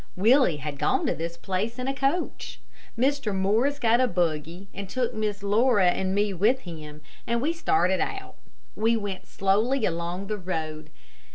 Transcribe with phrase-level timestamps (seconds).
[0.15, 2.59] Willie had gone to this place in a coach.
[2.97, 3.35] Mr.
[3.35, 7.99] Morris got a buggy and took Miss Laura and me with him, and we started
[7.99, 8.33] out.
[8.75, 10.89] We went slowly along the road.